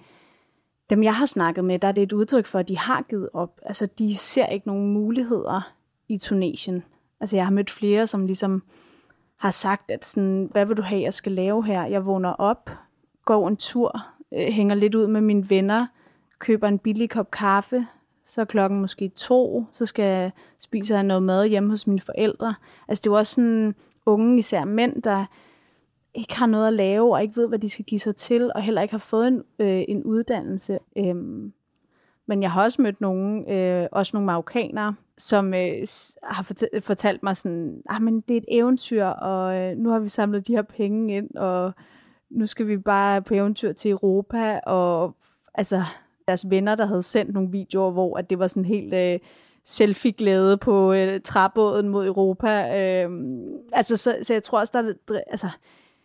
dem, 0.91 1.03
jeg 1.03 1.15
har 1.15 1.25
snakket 1.25 1.65
med, 1.65 1.79
der 1.79 1.87
er 1.87 1.91
det 1.91 2.01
et 2.03 2.13
udtryk 2.13 2.45
for, 2.45 2.59
at 2.59 2.67
de 2.67 2.77
har 2.77 3.01
givet 3.09 3.29
op. 3.33 3.59
Altså, 3.65 3.85
de 3.85 4.17
ser 4.17 4.45
ikke 4.45 4.67
nogen 4.67 4.93
muligheder 4.93 5.73
i 6.09 6.17
Tunesien. 6.17 6.83
Altså, 7.19 7.35
jeg 7.35 7.45
har 7.45 7.51
mødt 7.51 7.69
flere, 7.69 8.07
som 8.07 8.25
ligesom 8.25 8.63
har 9.37 9.51
sagt, 9.51 9.91
at 9.91 10.05
sådan, 10.05 10.49
hvad 10.51 10.65
vil 10.65 10.77
du 10.77 10.81
have, 10.81 11.01
jeg 11.01 11.13
skal 11.13 11.31
lave 11.31 11.65
her? 11.65 11.85
Jeg 11.85 12.05
vågner 12.05 12.29
op, 12.29 12.69
går 13.25 13.47
en 13.47 13.57
tur, 13.57 14.01
øh, 14.33 14.47
hænger 14.47 14.75
lidt 14.75 14.95
ud 14.95 15.07
med 15.07 15.21
mine 15.21 15.49
venner, 15.49 15.87
køber 16.39 16.67
en 16.67 16.79
billig 16.79 17.09
kop 17.09 17.31
kaffe, 17.31 17.87
så 18.25 18.41
er 18.41 18.45
klokken 18.45 18.81
måske 18.81 19.07
to, 19.07 19.65
så 19.73 19.85
skal 19.85 20.05
jeg 20.05 20.31
spise 20.59 21.03
noget 21.03 21.23
mad 21.23 21.47
hjemme 21.47 21.69
hos 21.69 21.87
mine 21.87 21.99
forældre. 21.99 22.55
Altså 22.87 23.01
det 23.01 23.07
er 23.07 23.11
jo 23.11 23.17
også 23.17 23.33
sådan 23.33 23.75
unge, 24.05 24.37
især 24.37 24.65
mænd, 24.65 25.01
der 25.01 25.25
ikke 26.13 26.35
har 26.35 26.45
noget 26.45 26.67
at 26.67 26.73
lave, 26.73 27.13
og 27.13 27.21
ikke 27.21 27.37
ved, 27.37 27.47
hvad 27.47 27.59
de 27.59 27.69
skal 27.69 27.85
give 27.85 27.99
sig 27.99 28.15
til, 28.15 28.51
og 28.55 28.61
heller 28.61 28.81
ikke 28.81 28.93
har 28.93 28.99
fået 28.99 29.27
en, 29.27 29.43
øh, 29.59 29.83
en 29.87 30.03
uddannelse. 30.03 30.79
Øhm, 30.97 31.53
men 32.27 32.41
jeg 32.41 32.51
har 32.51 32.63
også 32.63 32.81
mødt 32.81 33.01
nogle, 33.01 33.51
øh, 33.53 33.87
også 33.91 34.11
nogle 34.13 34.25
marokkanere, 34.25 34.95
som 35.17 35.53
øh, 35.53 35.87
har 36.23 36.53
fortalt 36.81 37.23
mig 37.23 37.37
sådan, 37.37 37.81
ah, 37.89 38.01
men 38.01 38.21
det 38.21 38.33
er 38.33 38.37
et 38.37 38.45
eventyr, 38.47 39.05
og 39.05 39.55
øh, 39.55 39.77
nu 39.77 39.89
har 39.89 39.99
vi 39.99 40.09
samlet 40.09 40.47
de 40.47 40.55
her 40.55 40.61
penge 40.61 41.17
ind, 41.17 41.35
og 41.35 41.73
nu 42.29 42.45
skal 42.45 42.67
vi 42.67 42.77
bare 42.77 43.21
på 43.21 43.33
eventyr 43.33 43.71
til 43.73 43.91
Europa, 43.91 44.59
og 44.59 45.15
altså 45.53 45.81
deres 46.27 46.49
venner, 46.49 46.75
der 46.75 46.85
havde 46.85 47.01
sendt 47.01 47.33
nogle 47.33 47.51
videoer, 47.51 47.91
hvor 47.91 48.17
at 48.17 48.29
det 48.29 48.39
var 48.39 48.47
sådan 48.47 48.65
helt 48.65 48.93
øh, 48.93 49.19
selfie-glæde 49.65 50.57
på 50.57 50.93
øh, 50.93 51.21
træbåden 51.21 51.89
mod 51.89 52.05
Europa. 52.05 52.79
Øh, 52.79 53.09
altså, 53.73 53.97
så, 53.97 54.17
så 54.21 54.33
jeg 54.33 54.43
tror 54.43 54.59
også, 54.59 54.71
der 55.09 55.19
altså, 55.27 55.47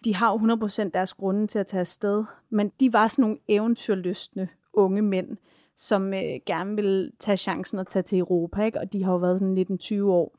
de 0.06 0.14
har 0.14 0.32
jo 0.32 0.66
100% 0.86 0.90
deres 0.94 1.14
grunde 1.14 1.46
til 1.46 1.58
at 1.58 1.66
tage 1.66 1.80
afsted, 1.80 2.24
men 2.50 2.72
de 2.80 2.92
var 2.92 3.08
sådan 3.08 3.22
nogle 3.22 3.38
eventyrlystne 3.48 4.48
unge 4.72 5.02
mænd, 5.02 5.36
som 5.76 6.14
øh, 6.14 6.20
gerne 6.46 6.76
vil 6.76 7.12
tage 7.18 7.36
chancen 7.36 7.78
at 7.78 7.86
tage 7.86 8.02
til 8.02 8.18
Europa, 8.18 8.64
ikke? 8.64 8.80
og 8.80 8.92
de 8.92 9.04
har 9.04 9.12
jo 9.12 9.18
været 9.18 9.38
sådan 9.38 9.78
19-20 9.82 10.02
år, 10.02 10.34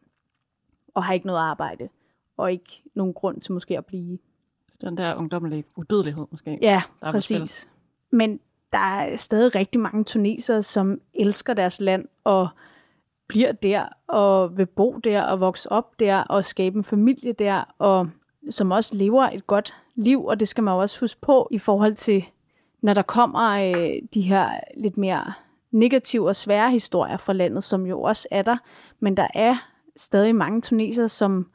og 0.94 1.04
har 1.04 1.14
ikke 1.14 1.28
noget 1.28 1.40
arbejde, 1.40 1.90
og 2.38 2.52
ikke 2.52 2.84
nogen 2.96 3.14
grund 3.14 3.42
til 3.42 3.52
måske 3.52 3.78
at 3.78 3.86
blive. 3.86 4.18
Den 4.82 4.98
der 4.98 5.16
ungdommelige 5.16 5.64
udødelighed 5.76 6.26
måske. 6.32 6.60
Ja, 6.62 6.84
der 7.02 7.12
præcis. 7.12 7.70
Men 8.12 8.40
der 8.74 8.78
er 8.78 9.18
stadig 9.18 9.56
rigtig 9.56 9.82
mange 9.82 10.04
tunesere, 10.04 10.62
som 10.62 11.02
elsker 11.14 11.54
deres 11.54 11.82
land, 11.82 12.06
og 12.24 12.50
bliver 13.28 13.52
der, 13.52 13.88
og 14.08 14.58
vil 14.58 14.66
bo 14.66 14.98
der, 15.04 15.24
og 15.24 15.40
vokse 15.40 15.72
op 15.72 16.00
der, 16.00 16.18
og 16.18 16.46
skabe 16.46 16.78
en 16.78 16.84
familie 16.84 17.34
der, 17.34 17.76
og 17.78 18.10
som 18.50 18.72
også 18.72 18.96
lever 18.96 19.24
et 19.24 19.48
godt 19.48 19.76
liv, 19.96 20.26
og 20.26 20.40
det 20.40 20.48
skal 20.48 20.64
man 20.64 20.74
jo 20.74 20.80
også 20.80 21.00
huske 21.00 21.22
på 21.22 21.48
i 21.52 21.58
forhold 21.58 21.96
til, 21.96 22.26
når 22.82 22.94
der 22.94 23.02
kommer 23.02 23.50
øh, 23.50 24.02
de 24.14 24.22
her 24.22 24.60
lidt 24.78 24.98
mere 24.98 25.34
negative 25.72 26.28
og 26.28 26.36
svære 26.36 26.72
historier 26.72 27.18
fra 27.18 27.34
landet, 27.34 27.64
som 27.64 27.86
jo 27.86 28.02
også 28.02 28.28
er 28.32 28.42
der, 28.42 28.58
men 29.00 29.18
der 29.18 29.28
er 29.34 29.56
stadig 29.96 30.36
mange 30.36 30.62
tunesere, 30.62 31.10
som 31.10 31.48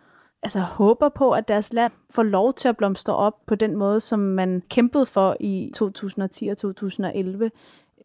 altså, 0.42 0.60
håber 0.60 1.08
på, 1.08 1.30
at 1.30 1.48
deres 1.48 1.72
land 1.72 1.92
får 2.10 2.22
lov 2.22 2.52
til 2.52 2.68
at 2.68 2.76
blomstre 2.76 3.16
op 3.16 3.46
på 3.46 3.54
den 3.54 3.76
måde, 3.76 4.00
som 4.00 4.18
man 4.18 4.62
kæmpede 4.70 5.06
for 5.06 5.36
i 5.40 5.70
2010 5.74 6.48
og 6.48 6.56
2011. 6.56 7.50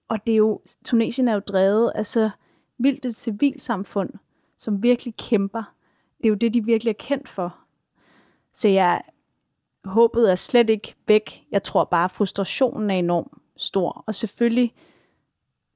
Og 0.08 0.28
det 0.28 0.34
er 0.34 0.38
jo, 0.38 0.62
Tunesien 0.86 1.28
er 1.28 1.34
jo 1.34 1.40
drevet 1.40 1.92
af 1.96 2.06
så 2.06 2.30
vildt 2.78 3.06
et 3.06 3.16
civilsamfund, 3.16 4.10
som 4.58 4.84
virkelig 4.84 5.16
kæmper. 5.16 5.74
Det 6.18 6.26
er 6.26 6.30
jo 6.30 6.36
det, 6.36 6.54
de 6.54 6.66
virkelig 6.66 6.92
er 6.92 6.96
kendt 7.00 7.30
for. 7.30 7.56
Så 8.58 8.70
jeg 8.70 9.02
håbet 9.86 10.32
er 10.32 10.36
slet 10.36 10.70
ikke 10.70 10.96
væk. 11.08 11.44
Jeg 11.52 11.64
tror 11.64 11.84
bare, 11.84 12.04
at 12.04 12.12
frustrationen 12.12 12.90
er 12.90 12.96
enormt 12.96 13.32
stor. 13.58 14.04
Og 14.08 14.16
selvfølgelig 14.16 14.74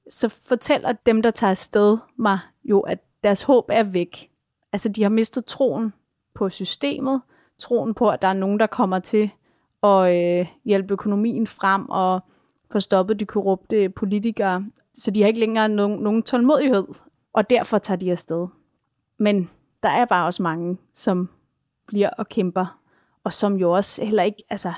så 0.09 0.29
fortæller 0.29 0.91
dem, 0.91 1.21
der 1.21 1.31
tager 1.31 1.51
afsted 1.51 1.97
mig 2.17 2.39
jo, 2.63 2.79
at 2.79 2.99
deres 3.23 3.41
håb 3.41 3.65
er 3.69 3.83
væk. 3.83 4.31
Altså, 4.73 4.89
de 4.89 5.03
har 5.03 5.09
mistet 5.09 5.45
troen 5.45 5.93
på 6.33 6.49
systemet, 6.49 7.21
troen 7.59 7.93
på, 7.93 8.09
at 8.09 8.21
der 8.21 8.27
er 8.27 8.33
nogen, 8.33 8.59
der 8.59 8.67
kommer 8.67 8.99
til 8.99 9.31
at 9.83 10.15
øh, 10.15 10.47
hjælpe 10.65 10.93
økonomien 10.93 11.47
frem 11.47 11.89
og 11.89 12.19
få 12.71 12.79
stoppet 12.79 13.19
de 13.19 13.25
korrupte 13.25 13.89
politikere. 13.89 14.65
Så 14.93 15.11
de 15.11 15.21
har 15.21 15.27
ikke 15.27 15.39
længere 15.39 15.69
nogen, 15.69 15.99
nogen 15.99 16.23
tålmodighed, 16.23 16.87
og 17.33 17.49
derfor 17.49 17.77
tager 17.77 17.97
de 17.97 18.11
afsted. 18.11 18.47
Men 19.17 19.49
der 19.83 19.89
er 19.89 20.05
bare 20.05 20.25
også 20.25 20.43
mange, 20.43 20.77
som 20.93 21.29
bliver 21.91 22.09
og 22.09 22.29
kæmper, 22.29 22.79
og 23.23 23.33
som 23.33 23.55
jo 23.55 23.71
også 23.71 24.05
heller 24.05 24.23
ikke, 24.23 24.43
altså, 24.49 24.73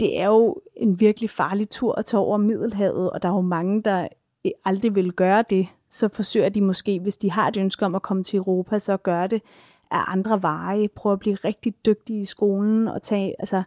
det 0.00 0.20
er 0.20 0.26
jo 0.26 0.60
en 0.76 1.00
virkelig 1.00 1.30
farlig 1.30 1.70
tur 1.70 1.94
at 1.94 2.04
tage 2.04 2.20
over 2.20 2.36
Middelhavet, 2.36 3.10
og 3.10 3.22
der 3.22 3.28
er 3.28 3.32
jo 3.32 3.40
mange, 3.40 3.82
der 3.82 4.08
øh, 4.46 4.52
aldrig 4.64 4.94
vil 4.94 5.12
gøre 5.12 5.44
det, 5.50 5.68
så 5.90 6.08
forsøger 6.08 6.48
de 6.48 6.60
måske, 6.60 7.00
hvis 7.00 7.16
de 7.16 7.30
har 7.30 7.48
et 7.48 7.56
ønske 7.56 7.86
om 7.86 7.94
at 7.94 8.02
komme 8.02 8.24
til 8.24 8.36
Europa, 8.36 8.78
så 8.78 8.92
at 8.92 9.02
gøre 9.02 9.26
det 9.26 9.42
af 9.90 10.12
andre 10.12 10.42
veje, 10.42 10.88
prøve 10.88 11.12
at 11.12 11.18
blive 11.18 11.34
rigtig 11.34 11.74
dygtige 11.86 12.20
i 12.20 12.24
skolen, 12.24 12.88
og 12.88 13.02
tage, 13.02 13.34
altså, 13.38 13.62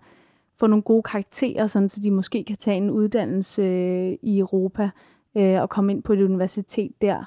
få 0.59 0.67
nogle 0.67 0.83
gode 0.83 1.03
karakterer, 1.03 1.67
sådan, 1.67 1.89
så 1.89 1.99
de 2.03 2.11
måske 2.11 2.43
kan 2.43 2.57
tage 2.57 2.77
en 2.77 2.89
uddannelse 2.89 3.61
øh, 3.61 4.17
i 4.21 4.39
Europa 4.39 4.89
øh, 5.37 5.61
og 5.61 5.69
komme 5.69 5.91
ind 5.91 6.03
på 6.03 6.13
et 6.13 6.21
universitet 6.21 7.01
der. 7.01 7.23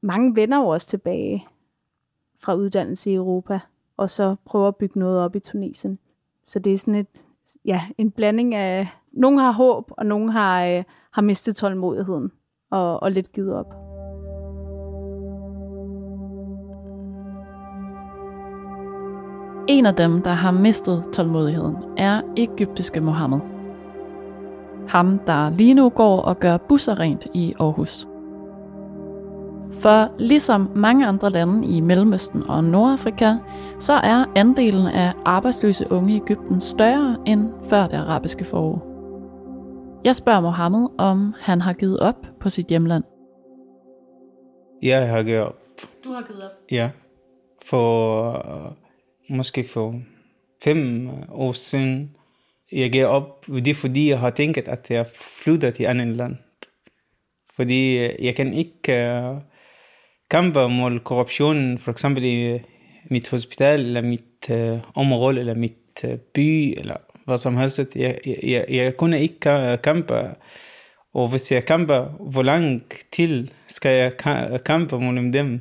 Mange 0.00 0.36
vender 0.36 0.58
jo 0.58 0.68
også 0.68 0.86
tilbage 0.86 1.46
fra 2.40 2.54
uddannelse 2.54 3.10
i 3.10 3.14
Europa, 3.14 3.60
og 3.98 4.10
så 4.10 4.36
prøver 4.44 4.68
at 4.68 4.76
bygge 4.76 4.98
noget 4.98 5.20
op 5.20 5.36
i 5.36 5.38
Tunesien. 5.38 5.98
Så 6.46 6.58
det 6.58 6.72
er 6.72 6.78
sådan 6.78 6.94
et, 6.94 7.24
ja, 7.64 7.80
en 7.98 8.10
blanding 8.10 8.54
af, 8.54 8.88
nogen 9.12 9.38
har 9.38 9.52
håb, 9.52 9.90
og 9.90 10.06
nogen 10.06 10.28
har, 10.28 10.64
øh, 10.64 10.84
har 11.12 11.22
mistet 11.22 11.56
tålmodigheden 11.56 12.32
og, 12.70 13.02
og 13.02 13.12
lidt 13.12 13.32
givet 13.32 13.54
op. 13.54 13.74
En 19.68 19.86
af 19.86 19.94
dem, 19.94 20.22
der 20.22 20.30
har 20.30 20.50
mistet 20.50 21.04
tålmodigheden, 21.12 21.76
er 21.96 22.22
egyptiske 22.36 23.00
Mohammed. 23.00 23.40
Ham, 24.88 25.18
der 25.26 25.50
lige 25.50 25.74
nu 25.74 25.88
går 25.88 26.20
og 26.20 26.38
gør 26.38 26.56
busser 26.56 27.00
rent 27.00 27.26
i 27.34 27.54
Aarhus. 27.60 28.08
For 29.82 30.14
ligesom 30.18 30.70
mange 30.74 31.06
andre 31.06 31.30
lande 31.30 31.68
i 31.68 31.80
Mellemøsten 31.80 32.42
og 32.42 32.64
Nordafrika, 32.64 33.34
så 33.78 33.92
er 33.92 34.32
andelen 34.36 34.86
af 34.86 35.12
arbejdsløse 35.24 35.86
unge 35.90 36.12
i 36.12 36.16
Ægypten 36.16 36.60
større 36.60 37.16
end 37.26 37.50
før 37.70 37.86
det 37.86 37.96
arabiske 37.96 38.44
forår. 38.44 38.88
Jeg 40.04 40.16
spørger 40.16 40.40
Mohammed, 40.40 40.88
om 40.98 41.34
han 41.40 41.60
har 41.60 41.72
givet 41.72 42.00
op 42.00 42.26
på 42.40 42.50
sit 42.50 42.66
hjemland. 42.66 43.04
Ja, 44.82 44.98
jeg 44.98 45.08
har 45.08 45.22
givet 45.22 45.40
op. 45.40 45.56
Du 46.04 46.12
har 46.12 46.22
givet 46.22 46.44
op? 46.44 46.50
Ja. 46.70 46.90
For 47.64 48.30
uh, 48.30 49.36
måske 49.36 49.64
for 49.64 49.94
fem 50.64 51.08
år 51.32 51.52
siden, 51.52 52.16
jeg 52.72 52.92
gav 52.92 53.06
op, 53.06 53.46
det 53.46 53.68
er 53.68 53.74
fordi, 53.74 54.10
jeg 54.10 54.18
har 54.18 54.30
tænkt, 54.30 54.58
at 54.58 54.90
jeg 54.90 55.06
flytter 55.14 55.70
til 55.70 55.84
andet 55.84 56.08
land. 56.08 56.36
Fordi 57.56 57.98
øh, 57.98 58.24
jeg 58.24 58.34
kan 58.34 58.52
ikke 58.52 58.78
uh, 59.32 59.42
kæmpe 60.30 60.68
mod 60.68 61.00
korruption, 61.00 61.78
for 61.78 61.90
eksempel 61.90 62.24
i 62.24 62.58
mit 63.10 63.30
hospital, 63.30 63.80
eller 63.80 64.02
mit 64.02 64.50
øh, 64.50 64.78
område, 64.94 65.40
eller 65.40 65.54
mit 65.54 66.04
øh, 66.04 66.18
by, 66.34 66.78
eller 66.78 66.96
hvad 67.28 67.38
som 67.38 67.56
helst. 67.56 67.96
Jeg, 67.96 68.18
jeg, 68.42 68.64
jeg 68.68 68.96
kunne 68.96 69.20
ikke 69.20 69.78
kampe. 69.82 70.14
og 71.14 71.28
hvis 71.28 71.52
jeg 71.52 71.64
kamper, 71.64 72.30
hvor 72.30 72.42
lang 72.42 72.82
til 73.12 73.50
skal 73.68 73.92
jeg 73.96 74.12
kampe 74.64 74.98
mod 74.98 75.32
dem? 75.32 75.60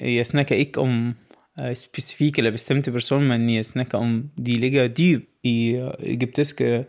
Jeg 0.00 0.26
snakker 0.26 0.54
ikke 0.54 0.80
om 0.80 1.14
uh, 1.62 1.74
specifikke 1.74 2.38
eller 2.38 2.50
bestemte 2.50 2.92
personer, 2.92 3.38
men 3.38 3.54
jeg 3.54 3.66
snakker 3.66 3.98
om, 3.98 4.30
de 4.46 4.52
ligger 4.52 4.88
dyb 4.88 5.24
i 5.42 5.76
uh, 5.76 5.90
egyptiske 6.00 6.84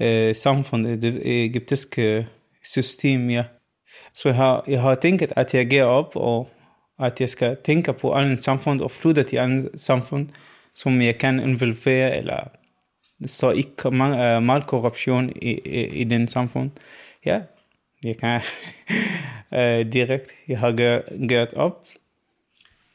uh, 0.00 0.32
samfund, 0.32 0.86
det 0.86 1.44
egyptiske 1.44 2.26
system, 2.64 3.30
ja. 3.30 3.44
Så 4.18 4.28
jeg 4.28 4.36
har, 4.36 4.64
jeg 4.66 4.80
har 4.80 4.94
tænkt, 4.94 5.32
at 5.36 5.54
jeg 5.54 5.70
går 5.70 5.84
op, 5.84 6.16
og 6.16 6.48
at 6.98 7.20
jeg 7.20 7.28
skal 7.28 7.56
tænke 7.64 7.92
på 7.92 8.12
andet 8.12 8.38
samfund, 8.38 8.80
og 8.80 8.90
flytte 8.90 9.22
til 9.22 9.36
andet 9.36 9.80
samfund, 9.80 10.28
som 10.74 11.02
jeg 11.02 11.18
kan 11.18 11.40
involvere, 11.40 12.16
eller 12.16 12.48
så 13.26 13.50
ikke 13.50 13.90
meget, 13.90 14.42
meget 14.42 14.66
korruption 14.66 15.30
i, 15.30 15.50
i, 15.50 15.86
i 15.86 16.04
den 16.04 16.28
samfund. 16.28 16.70
Ja, 17.26 17.42
jeg 18.04 18.16
kan 18.16 18.40
uh, 19.58 19.92
direkte, 19.92 20.34
jeg 20.48 20.58
har 20.58 20.72
gjort 21.28 21.54
op. 21.54 21.84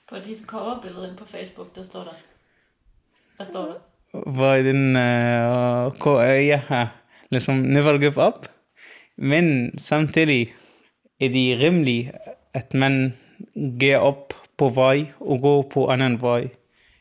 På 0.09 0.15
dit 0.25 0.43
coverbillede 0.47 1.15
på 1.17 1.25
Facebook, 1.25 1.75
der 1.75 1.83
står 1.83 1.99
der, 1.99 2.15
hvad 3.35 3.45
står 3.45 3.65
der? 3.65 4.29
Hvad 4.31 4.59
er 4.59 4.63
den, 4.63 4.89
uh, 6.51 6.59
har 6.67 6.95
ligesom 7.29 7.55
never 7.55 7.97
give 7.97 8.27
up, 8.27 8.47
men 9.17 9.77
samtidig 9.77 10.53
er 11.25 11.29
det 11.29 11.61
rimeligt, 11.61 12.11
at 12.53 12.73
man 12.73 13.13
går 13.79 13.97
op 13.97 14.33
på 14.57 14.69
vej 14.69 15.05
og 15.19 15.41
går 15.41 15.61
på 15.61 15.87
anden 15.87 16.21
vej. 16.21 16.47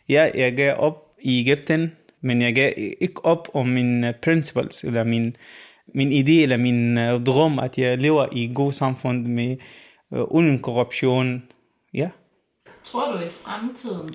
Ja, 0.08 0.30
jeg 0.34 0.56
går 0.56 0.72
op 0.72 1.16
i 1.22 1.40
Ægypten, 1.40 1.92
men 2.20 2.42
jeg 2.42 2.54
går 2.54 2.70
ikke 3.00 3.24
op 3.24 3.48
om 3.54 3.68
mine 3.68 4.08
øh, 4.08 4.14
principles, 4.22 4.84
eller 4.84 5.04
min, 5.04 5.36
min 5.94 6.12
idé, 6.12 6.42
eller 6.42 6.56
min 6.56 6.98
uh, 6.98 7.24
drøm, 7.24 7.58
at 7.58 7.78
jeg 7.78 7.98
lever 7.98 8.26
i 8.32 8.52
god 8.54 8.72
samfund 8.72 9.26
med 9.26 9.56
uh, 10.10 10.20
uden 10.20 10.58
korruption. 10.58 11.42
Ja. 11.94 12.10
Tror 12.84 13.12
du 13.12 13.18
i 13.18 13.28
fremtiden, 13.28 14.14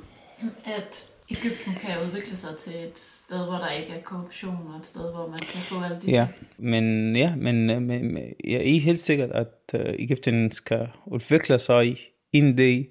at 0.66 1.10
Ægypten 1.32 1.74
kan 1.74 1.90
udvikle 2.06 2.36
sig 2.38 2.50
til 2.60 2.74
et 2.74 2.98
sted, 2.98 3.46
hvor 3.46 3.58
der 3.58 3.70
ikke 3.70 3.94
er 3.94 4.02
korruption, 4.02 4.68
og 4.74 4.80
et 4.80 4.86
sted, 4.86 5.12
hvor 5.12 5.28
man 5.28 5.40
kan 5.40 5.60
få 5.60 5.84
alle 5.84 6.00
de 6.02 6.12
ja, 6.12 6.28
men, 6.58 7.16
ja, 7.16 7.36
men, 7.36 7.68
men, 7.68 8.14
men 8.14 8.24
jeg 8.44 8.76
er 8.76 8.80
helt 8.80 9.00
sikkert, 9.00 9.32
at 9.32 9.48
uh, 9.74 9.80
Ægypten 10.00 10.52
skal 10.52 10.88
udvikle 11.06 11.60
sig 11.60 11.98
en 12.34 12.56
dag. 12.56 12.88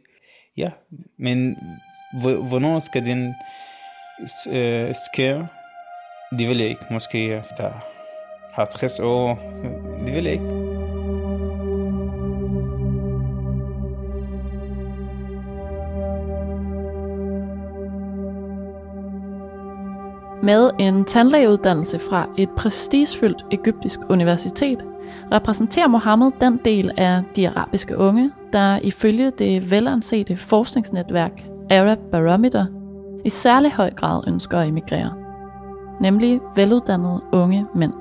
Ja, 0.57 0.71
men 1.19 1.57
hvornår 2.23 2.79
skal 2.79 3.05
den 3.05 3.35
uh, 4.49 4.95
ske? 5.13 5.47
Det 6.39 6.49
vil 6.49 6.59
jeg 6.59 6.69
ikke. 6.69 6.85
Måske 6.91 7.35
efter 7.35 7.73
50 8.53 9.01
år. 9.01 9.39
Det 10.07 10.15
vil 10.15 10.25
jeg 10.25 10.33
ikke. 10.33 10.56
Med 20.43 20.71
en 20.79 21.05
tandlægeuddannelse 21.05 21.99
fra 21.99 22.29
et 22.39 22.51
prestigefyldt 22.51 23.47
egyptisk 23.51 24.01
universitet 24.09 24.85
repræsenterer 25.33 25.89
Mohammed 25.89 26.33
den 26.41 26.61
del 26.65 26.91
af 26.97 27.23
de 27.37 27.49
arabiske 27.49 27.99
unge, 27.99 28.33
der 28.53 28.79
ifølge 28.79 29.31
det 29.31 29.71
velansete 29.71 30.37
forskningsnetværk 30.37 31.45
Arab 31.71 31.99
Barometer 32.13 32.67
i 33.25 33.29
særlig 33.29 33.73
høj 33.73 33.91
grad 33.91 34.23
ønsker 34.29 34.59
at 34.59 34.69
emigrere, 34.69 35.15
nemlig 36.01 36.41
veluddannede 36.57 37.21
unge 37.33 37.67
mænd. 37.75 37.93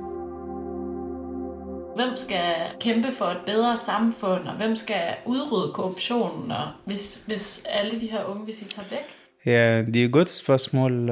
Hvem 1.95 2.15
skal 2.15 2.53
kæmpe 2.79 3.07
for 3.11 3.25
et 3.25 3.41
bedre 3.45 3.77
samfund, 3.77 4.47
og 4.47 4.53
hvem 4.57 4.75
skal 4.75 5.01
udrydde 5.25 5.73
korruptionen, 5.73 6.51
og 6.51 6.67
hvis, 6.85 7.23
hvis 7.27 7.65
alle 7.69 7.99
de 7.99 8.07
her 8.07 8.25
unge, 8.29 8.43
hvis 8.43 8.61
I 8.61 8.65
tager 8.65 8.87
væk? 8.89 9.05
Ja, 9.45 9.81
det 9.81 10.01
er 10.01 10.05
et 10.05 10.11
godt 10.11 10.29
spørgsmål. 10.29 11.09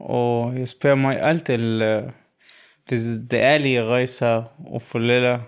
Øh, 0.00 0.06
og 0.06 0.58
jeg 0.58 0.68
spørger 0.68 0.96
mig 0.96 1.20
altid, 1.20 1.82
hvis 2.88 3.00
det 3.30 3.38
ærlige 3.38 3.84
rejser 3.84 4.42
og 4.66 4.82
forældre, 4.82 5.42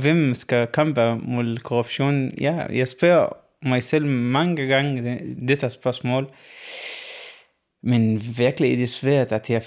hvem 0.00 0.34
skal 0.34 0.66
kæmpe 0.66 1.16
mod 1.16 1.56
korruption? 1.56 2.30
Ja, 2.40 2.66
jeg 2.72 2.88
spørger 2.88 3.36
mig 3.62 3.82
selv 3.82 4.06
mange 4.06 4.66
gange 4.66 5.18
dette 5.48 5.70
spørgsmål. 5.70 6.30
Men 7.82 8.22
virkelig 8.38 8.72
er 8.72 8.76
det 8.76 8.88
svært, 8.88 9.32
at 9.32 9.50
jeg 9.50 9.62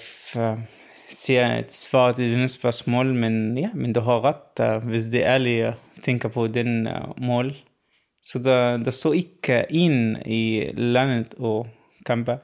ser 1.09 1.45
et 1.45 1.73
svar 1.73 2.11
til 2.11 2.31
denne 2.31 2.47
spørgsmål, 2.47 3.13
men 3.13 3.57
ja, 3.57 3.69
men 3.73 3.93
du 3.93 3.99
har 3.99 4.21
ret, 4.25 4.83
hvis 4.83 5.03
det 5.03 5.25
er 5.25 5.33
ærligt 5.33 5.73
tænker 6.03 6.29
på 6.29 6.47
den 6.47 6.87
mål. 7.17 7.51
Så 8.23 8.39
der, 8.39 8.77
der 8.77 8.91
står 8.91 9.13
ikke 9.13 9.65
en 9.69 10.17
i 10.25 10.71
landet 10.73 11.33
og 11.37 11.67
kæmpe. 12.05 12.37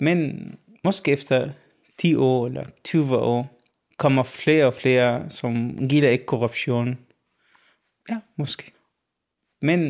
Men 0.00 0.50
måske 0.86 1.12
efter 1.12 1.50
10 1.98 2.14
år 2.14 2.46
eller 2.46 2.64
20 2.84 3.16
år, 3.16 3.62
kommer 3.96 4.22
flere 4.22 4.66
og 4.66 4.74
flere, 4.74 5.30
som 5.30 5.78
giver 5.88 6.10
ikke 6.10 6.26
korruption. 6.26 6.98
Ja, 8.10 8.16
måske. 8.36 8.72
Men 9.62 9.80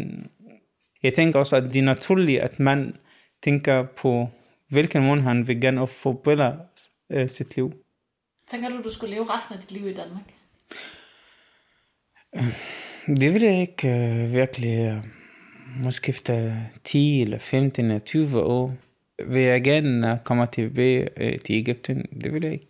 jeg 1.02 1.14
tænker 1.14 1.38
også, 1.38 1.56
at 1.56 1.62
det 1.62 1.76
er 1.76 1.82
naturligt, 1.82 2.40
at 2.40 2.60
man 2.60 2.96
tænker 3.42 3.86
på, 3.96 4.28
hvilken 4.68 5.02
måde 5.02 5.20
han 5.20 5.46
vil 5.46 5.60
gerne 5.60 5.86
forbedre 5.86 6.58
uh, 7.14 7.26
sit 7.26 7.56
liv. 7.56 7.72
Tænker 8.48 8.68
du, 8.68 8.82
du 8.82 8.90
skulle 8.90 9.14
leve 9.14 9.34
resten 9.34 9.54
af 9.54 9.60
dit 9.60 9.72
liv 9.72 9.88
i 9.88 9.94
Danmark? 9.94 10.24
Det 13.20 13.34
vil 13.34 13.42
jeg 13.42 13.60
ikke 13.60 13.88
uh, 13.88 14.32
virkelig. 14.32 14.92
Uh, 14.92 15.04
måske 15.84 16.10
efter 16.10 16.56
10 16.84 17.22
eller 17.22 17.38
15 17.38 17.84
eller 17.84 17.98
20 17.98 18.42
år 18.42 18.74
vil 19.24 19.42
jeg 19.42 19.64
gerne 19.64 20.20
komme 20.24 20.46
tilbage 20.52 21.08
øh, 21.16 21.38
til 21.38 21.54
Ægypten? 21.54 22.06
Det 22.24 22.34
vil 22.34 22.42
jeg 22.42 22.52
ikke. 22.52 22.68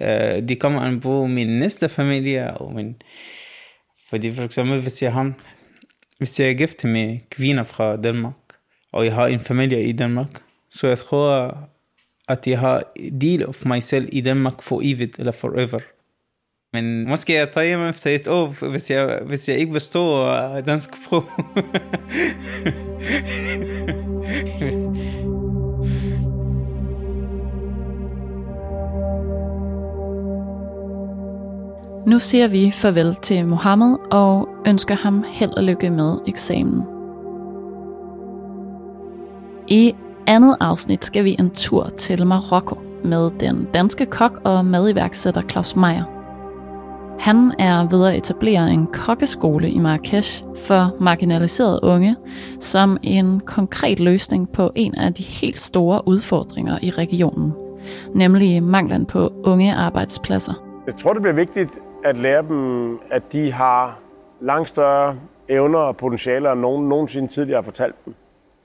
Øh, 0.00 0.48
det 0.48 0.60
kommer 0.60 0.80
an 0.80 1.00
på 1.00 1.26
min 1.26 1.58
næste 1.58 1.88
familie, 1.88 2.56
og 2.56 2.74
min... 2.74 3.02
fordi 4.10 4.32
for 4.32 4.42
eksempel, 4.42 4.80
hvis 4.80 5.02
jeg 5.02 5.12
har, 5.12 5.32
hvis 6.18 6.40
jeg 6.40 6.48
er 6.48 6.54
gift 6.54 6.84
med 6.84 7.18
kvinder 7.30 7.64
fra 7.64 7.96
Danmark, 7.96 8.34
og 8.92 9.04
jeg 9.04 9.14
har 9.14 9.26
en 9.26 9.40
familie 9.40 9.84
i 9.84 9.92
Danmark, 9.92 10.42
så 10.70 10.88
jeg 10.88 10.98
tror, 10.98 11.58
at 12.28 12.46
jeg 12.46 12.58
har 12.58 12.82
del 13.20 13.42
af 13.42 13.66
mig 13.66 13.82
selv 13.82 14.08
i 14.12 14.20
Danmark 14.20 14.62
for 14.62 14.80
evigt 14.84 15.18
eller 15.18 15.32
forever. 15.32 15.80
Men 16.72 17.08
måske 17.08 17.34
jeg 17.34 17.52
tager 17.52 17.66
hjem 17.66 17.88
efter 17.88 18.10
et 18.10 18.28
år, 18.28 18.68
hvis 18.70 18.90
jeg, 18.90 19.20
hvis 19.26 19.48
jeg 19.48 19.58
ikke 19.58 19.72
består 19.72 20.60
dansk 20.60 20.90
prøve. 21.08 21.24
Nu 32.10 32.18
siger 32.18 32.48
vi 32.48 32.70
farvel 32.70 33.14
til 33.14 33.46
Mohammed 33.46 33.96
og 34.10 34.48
ønsker 34.66 34.94
ham 34.94 35.24
held 35.26 35.50
og 35.50 35.62
lykke 35.62 35.90
med 35.90 36.18
eksamen. 36.26 36.82
I 39.68 39.94
andet 40.26 40.56
afsnit 40.60 41.04
skal 41.04 41.24
vi 41.24 41.36
en 41.38 41.50
tur 41.50 41.88
til 41.88 42.26
Marokko 42.26 42.78
med 43.04 43.30
den 43.40 43.68
danske 43.74 44.06
kok 44.06 44.40
og 44.44 44.64
madiværksætter 44.64 45.42
Claus 45.42 45.76
Meier. 45.76 46.04
Han 47.20 47.52
er 47.58 47.88
ved 47.88 48.06
at 48.06 48.16
etablere 48.16 48.70
en 48.70 48.86
kokkeskole 48.86 49.70
i 49.70 49.78
Marrakesh 49.78 50.44
for 50.66 50.96
marginaliserede 51.00 51.80
unge 51.82 52.16
som 52.60 52.98
en 53.02 53.40
konkret 53.40 54.00
løsning 54.00 54.52
på 54.52 54.70
en 54.74 54.94
af 54.94 55.14
de 55.14 55.22
helt 55.22 55.60
store 55.60 56.08
udfordringer 56.08 56.78
i 56.82 56.90
regionen, 56.90 57.52
nemlig 58.14 58.62
manglen 58.62 59.06
på 59.06 59.32
unge 59.44 59.74
arbejdspladser. 59.74 60.54
Jeg 60.86 60.96
tror, 60.96 61.12
det 61.12 61.22
bliver 61.22 61.36
vigtigt 61.36 61.70
at 62.04 62.16
lære 62.16 62.42
dem, 62.42 62.98
at 63.10 63.32
de 63.32 63.52
har 63.52 63.98
langt 64.40 64.68
større 64.68 65.16
evner 65.48 65.78
og 65.78 65.96
potentialer, 65.96 66.52
end 66.52 66.60
nogen 66.60 66.88
nogensinde 66.88 67.28
tidligere 67.28 67.56
har 67.56 67.62
fortalt 67.62 68.04
dem. 68.04 68.14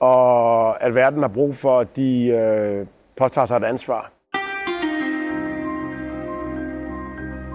Og 0.00 0.82
at 0.82 0.94
verden 0.94 1.20
har 1.20 1.28
brug 1.28 1.54
for, 1.54 1.80
at 1.80 1.96
de 1.96 2.26
øh, 2.26 2.86
påtager 3.16 3.46
sig 3.46 3.56
et 3.56 3.64
ansvar. 3.64 4.12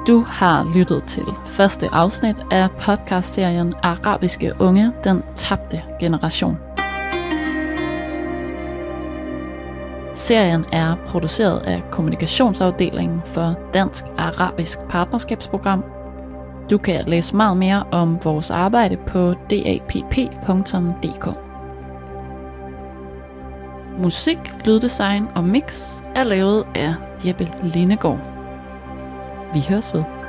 Du 0.07 0.19
har 0.19 0.71
lyttet 0.75 1.03
til 1.03 1.25
første 1.45 1.87
afsnit 1.91 2.35
af 2.51 2.67
podcastserien 2.71 3.73
Arabiske 3.83 4.53
Unge, 4.59 4.91
den 5.03 5.23
tabte 5.35 5.83
generation. 5.99 6.57
Serien 10.15 10.65
er 10.71 10.95
produceret 11.07 11.59
af 11.59 11.83
kommunikationsafdelingen 11.91 13.21
for 13.25 13.55
Dansk 13.73 14.05
Arabisk 14.17 14.79
Partnerskabsprogram. 14.89 15.83
Du 16.69 16.77
kan 16.77 17.05
læse 17.07 17.35
meget 17.35 17.57
mere 17.57 17.83
om 17.91 18.19
vores 18.23 18.51
arbejde 18.51 18.97
på 18.97 19.33
dapp.dk. 19.49 21.27
Musik, 24.03 24.39
lyddesign 24.65 25.27
og 25.35 25.43
mix 25.43 25.99
er 26.15 26.23
lavet 26.23 26.65
af 26.75 26.93
Jeppe 27.25 27.51
Lindegård. 27.63 28.19
Vi 29.53 29.65
høres 29.69 29.93
ved. 29.93 30.20